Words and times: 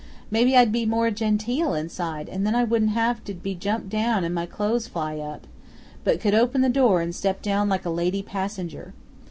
Maybe 0.31 0.57
I'd 0.57 0.71
be 0.71 0.87
more 0.87 1.11
genteel 1.11 1.75
inside, 1.75 2.27
and 2.27 2.43
then 2.43 2.55
I 2.55 2.63
wouldn't 2.63 2.89
have 2.89 3.23
to 3.25 3.35
be 3.35 3.53
jumped 3.53 3.89
down 3.89 4.23
and 4.23 4.33
my 4.33 4.47
clothes 4.47 4.87
fly 4.87 5.19
up, 5.19 5.45
but 6.03 6.19
could 6.19 6.33
open 6.33 6.61
the 6.61 6.69
door 6.69 7.01
and 7.01 7.13
step 7.13 7.43
down 7.43 7.69
like 7.69 7.85
a 7.85 7.91
lady 7.91 8.23
passenger. 8.23 8.95